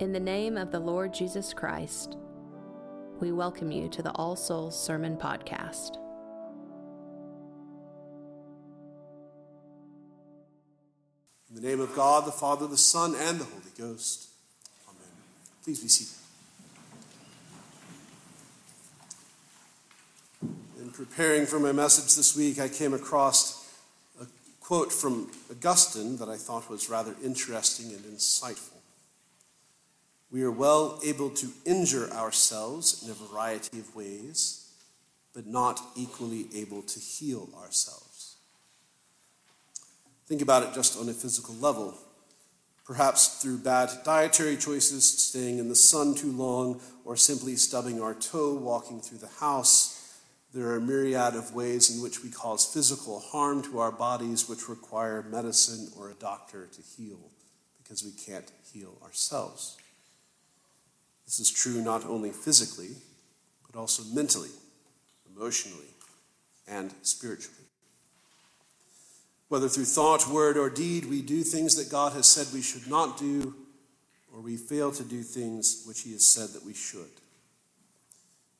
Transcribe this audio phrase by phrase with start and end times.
[0.00, 2.16] In the name of the Lord Jesus Christ,
[3.18, 5.96] we welcome you to the All Souls Sermon Podcast.
[11.48, 14.28] In the name of God, the Father, the Son, and the Holy Ghost.
[14.88, 15.08] Amen.
[15.64, 16.14] Please be seated.
[20.80, 23.68] In preparing for my message this week, I came across
[24.22, 24.26] a
[24.60, 28.77] quote from Augustine that I thought was rather interesting and insightful.
[30.30, 34.70] We are well able to injure ourselves in a variety of ways,
[35.34, 38.36] but not equally able to heal ourselves.
[40.26, 41.96] Think about it just on a physical level.
[42.84, 48.14] Perhaps through bad dietary choices, staying in the sun too long, or simply stubbing our
[48.14, 50.20] toe walking through the house.
[50.52, 54.48] There are a myriad of ways in which we cause physical harm to our bodies
[54.48, 57.30] which require medicine or a doctor to heal
[57.82, 59.78] because we can't heal ourselves.
[61.28, 62.96] This is true not only physically,
[63.66, 64.48] but also mentally,
[65.36, 65.92] emotionally,
[66.66, 67.66] and spiritually.
[69.48, 72.88] Whether through thought, word, or deed, we do things that God has said we should
[72.88, 73.54] not do,
[74.32, 77.20] or we fail to do things which He has said that we should.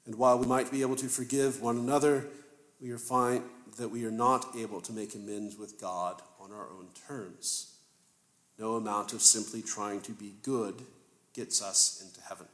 [0.04, 2.26] And while we might be able to forgive one another,
[2.82, 3.44] we are find
[3.78, 7.76] that we are not able to make amends with God on our own terms.
[8.58, 10.82] No amount of simply trying to be good
[11.32, 12.46] gets us into heaven.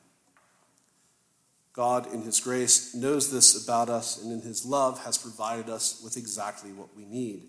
[1.74, 6.00] God, in His grace, knows this about us and in His love has provided us
[6.02, 7.42] with exactly what we need.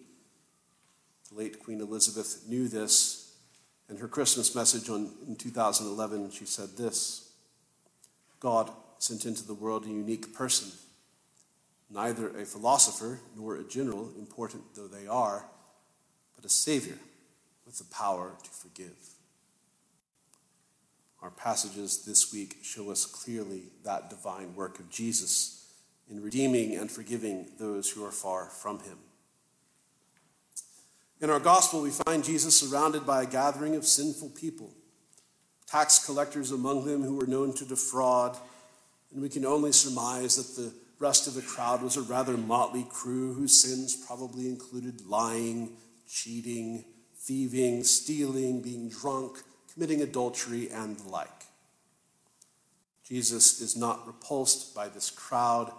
[1.29, 3.21] The late Queen Elizabeth knew this.
[3.87, 7.33] In her Christmas message on, in 2011, she said this
[8.39, 10.71] God sent into the world a unique person,
[11.91, 15.45] neither a philosopher nor a general, important though they are,
[16.35, 16.97] but a Savior
[17.63, 19.14] with the power to forgive.
[21.25, 25.73] Our passages this week show us clearly that divine work of Jesus
[26.07, 28.99] in redeeming and forgiving those who are far from him.
[31.19, 34.71] In our gospel, we find Jesus surrounded by a gathering of sinful people,
[35.65, 38.37] tax collectors among them who were known to defraud,
[39.11, 42.85] and we can only surmise that the rest of the crowd was a rather motley
[42.87, 45.75] crew whose sins probably included lying,
[46.07, 46.85] cheating,
[47.17, 49.41] thieving, stealing, being drunk,
[49.75, 51.43] committing adultery, and the like.
[53.07, 55.71] Jesus is not repulsed by this crowd,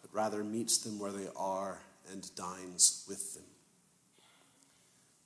[0.00, 3.44] but rather meets them where they are and dines with them.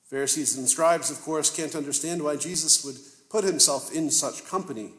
[0.07, 2.97] Pharisees and scribes, of course, can't understand why Jesus would
[3.31, 4.93] put himself in such company.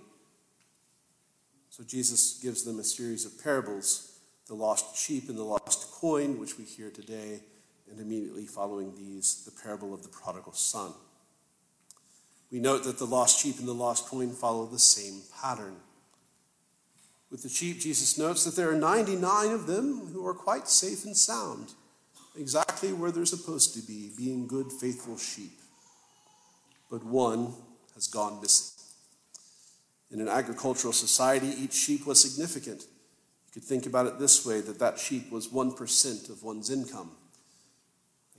[1.69, 4.11] So Jesus gives them a series of parables
[4.47, 7.39] the lost sheep and the lost coin, which we hear today,
[7.89, 10.93] and immediately following these, the parable of the prodigal son.
[12.55, 15.75] We note that the lost sheep and the lost coin follow the same pattern.
[17.29, 21.03] With the sheep, Jesus notes that there are 99 of them who are quite safe
[21.03, 21.73] and sound,
[22.33, 25.59] exactly where they're supposed to be, being good, faithful sheep.
[26.89, 27.51] But one
[27.93, 28.81] has gone missing.
[30.09, 32.83] In an agricultural society, each sheep was significant.
[32.83, 37.11] You could think about it this way that that sheep was 1% of one's income.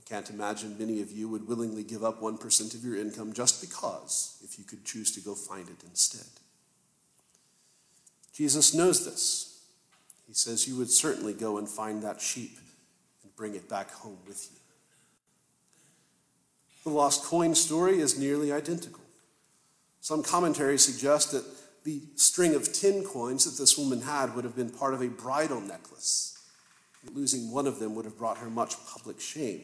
[0.07, 4.37] Can't imagine many of you would willingly give up 1% of your income just because,
[4.41, 6.27] if you could choose to go find it instead.
[8.33, 9.65] Jesus knows this.
[10.25, 12.57] He says you would certainly go and find that sheep
[13.23, 14.59] and bring it back home with you.
[16.83, 19.03] The lost coin story is nearly identical.
[19.99, 21.43] Some commentaries suggest that
[21.83, 25.09] the string of 10 coins that this woman had would have been part of a
[25.09, 26.37] bridal necklace.
[27.13, 29.63] Losing one of them would have brought her much public shame.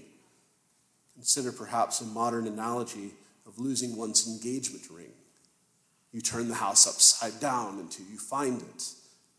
[1.16, 3.12] Consider perhaps a modern analogy
[3.46, 5.12] of losing one's engagement ring.
[6.12, 8.84] You turn the house upside down until you find it,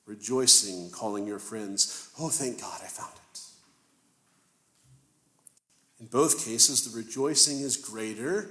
[0.07, 3.41] rejoicing, calling your friends, Oh, thank God I found it.
[6.01, 8.51] In both cases, the rejoicing is greater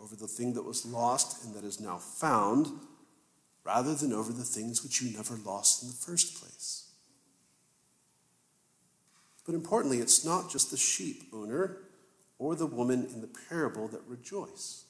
[0.00, 2.68] over the thing that was lost and that is now found,
[3.64, 6.90] rather than over the things which you never lost in the first place.
[9.44, 11.76] But importantly, it's not just the sheep owner
[12.40, 14.84] or the woman in the parable that rejoice.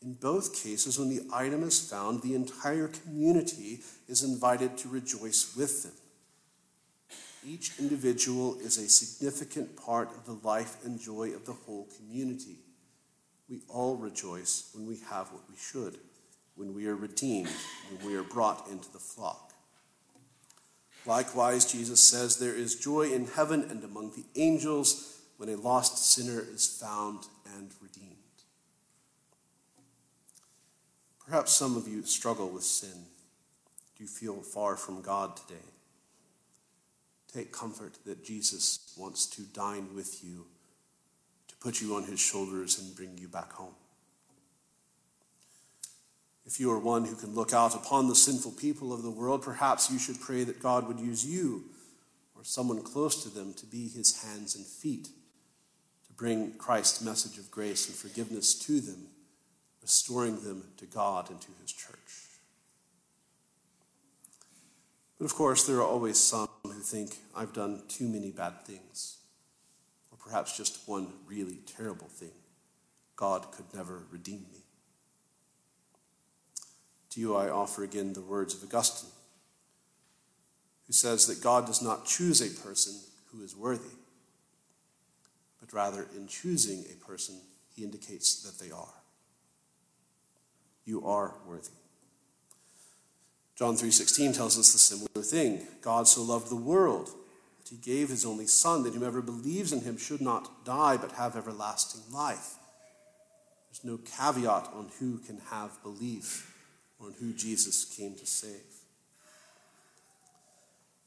[0.00, 5.56] In both cases, when the item is found, the entire community is invited to rejoice
[5.56, 5.92] with them.
[7.44, 12.58] Each individual is a significant part of the life and joy of the whole community.
[13.48, 15.98] We all rejoice when we have what we should,
[16.54, 17.50] when we are redeemed,
[17.90, 19.52] when we are brought into the flock.
[21.06, 26.12] Likewise, Jesus says there is joy in heaven and among the angels when a lost
[26.12, 27.24] sinner is found
[27.56, 28.16] and redeemed.
[31.24, 33.04] Perhaps some of you struggle with sin.
[33.96, 35.60] Do you feel far from God today?
[37.32, 40.46] Take comfort that Jesus wants to dine with you,
[41.48, 43.74] to put you on his shoulders and bring you back home.
[46.46, 49.42] If you are one who can look out upon the sinful people of the world,
[49.42, 51.64] perhaps you should pray that God would use you
[52.36, 55.08] or someone close to them to be his hands and feet,
[56.16, 59.08] bring Christ's message of grace and forgiveness to them,
[59.82, 61.96] restoring them to God and to his church.
[65.18, 69.18] But of course, there are always some who think I've done too many bad things,
[70.10, 72.32] or perhaps just one really terrible thing.
[73.14, 74.60] God could never redeem me.
[77.10, 79.10] To you I offer again the words of Augustine,
[80.86, 82.94] who says that God does not choose a person
[83.32, 83.96] who is worthy,
[85.66, 87.36] but rather in choosing a person,
[87.74, 88.94] he indicates that they are.
[90.84, 91.70] You are worthy.
[93.56, 95.66] John 3:16 tells us the similar thing.
[95.80, 97.08] God so loved the world
[97.58, 101.12] that he gave his only son that whomever believes in him should not die but
[101.12, 102.56] have everlasting life.
[103.68, 106.54] There's no caveat on who can have belief
[107.00, 108.82] on who Jesus came to save.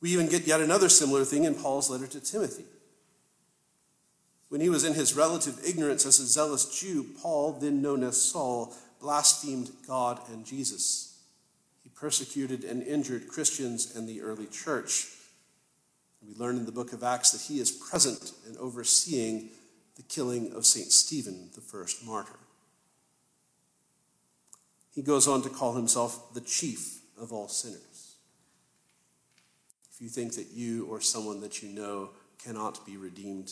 [0.01, 2.65] We even get yet another similar thing in Paul's letter to Timothy.
[4.49, 8.21] When he was in his relative ignorance as a zealous Jew, Paul, then known as
[8.21, 11.19] Saul, blasphemed God and Jesus.
[11.83, 15.07] He persecuted and injured Christians and the early church.
[16.27, 19.49] We learn in the book of Acts that he is present in overseeing
[19.95, 20.91] the killing of St.
[20.91, 22.39] Stephen, the first martyr.
[24.93, 28.15] He goes on to call himself the chief of all sinners.
[29.93, 32.09] If you think that you or someone that you know
[32.43, 33.51] cannot be redeemed,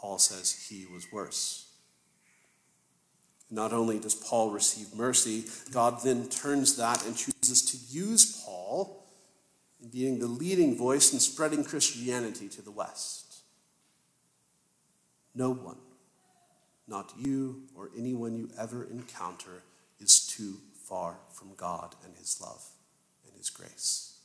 [0.00, 1.66] Paul says he was worse.
[3.50, 9.04] Not only does Paul receive mercy, God then turns that and chooses to use Paul
[9.82, 13.42] in being the leading voice in spreading Christianity to the West.
[15.34, 15.78] No one,
[16.88, 19.62] not you or anyone you ever encounter,
[19.98, 22.64] is too far from God and His love
[23.26, 24.18] and His grace.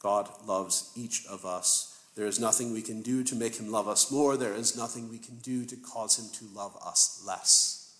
[0.00, 1.91] God loves each of us.
[2.14, 4.36] There is nothing we can do to make Him love us more.
[4.36, 7.96] There is nothing we can do to cause Him to love us less.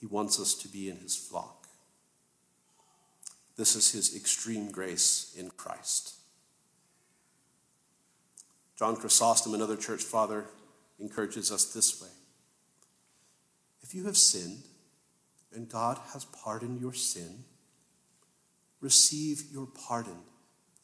[0.00, 1.68] He wants us to be in His flock.
[3.56, 6.14] This is His extreme grace in Christ.
[8.78, 10.46] John Chrysostom, another church father,
[10.98, 12.08] encourages us this way
[13.82, 14.62] if you have sinned
[15.54, 17.44] and God has pardoned your sin,
[18.80, 20.16] receive your pardon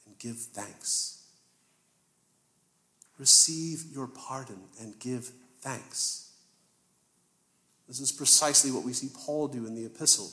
[0.06, 1.24] and give thanks.
[3.18, 6.30] Receive your pardon and give thanks.
[7.88, 10.30] This is precisely what we see Paul do in the epistle,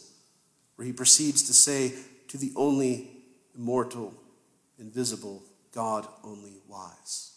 [0.75, 1.93] where he proceeds to say
[2.27, 3.09] to the only
[3.57, 4.13] immortal,
[4.77, 5.41] invisible,
[5.73, 7.31] God only wise.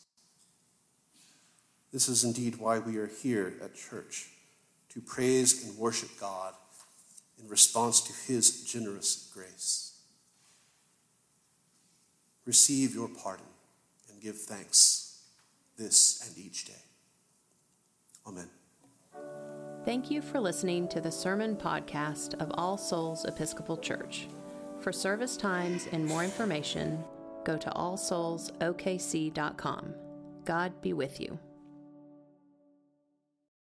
[1.92, 4.26] This is indeed why we are here at church
[4.90, 6.52] to praise and worship God
[7.40, 10.00] in response to his generous grace.
[12.44, 13.46] Receive your pardon
[14.10, 15.07] and give thanks
[15.78, 16.82] this and each day.
[18.26, 18.50] Amen.
[19.84, 24.28] Thank you for listening to the sermon podcast of All Souls Episcopal Church.
[24.80, 27.02] For service times and more information,
[27.44, 29.94] go to allsoulsokc.com.
[30.44, 31.38] God be with you.